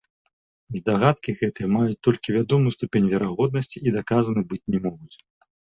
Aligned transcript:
Здагадкі 0.77 1.35
гэтыя 1.41 1.67
маюць 1.75 1.99
толькі 2.09 2.35
вядомую 2.39 2.73
ступень 2.77 3.11
верагоднасці 3.13 3.77
і 3.87 3.97
даказаны 4.01 4.41
быць 4.51 4.65
не 4.73 4.79
могуць. 4.91 5.17